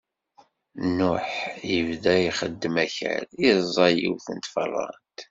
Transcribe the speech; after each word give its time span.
Nuḥ 0.97 1.27
ibda 1.77 2.13
ixeddem 2.29 2.75
akal, 2.85 3.25
iẓẓa 3.47 3.87
yiwet 3.97 4.25
n 4.35 4.37
tfeṛṛant. 4.39 5.03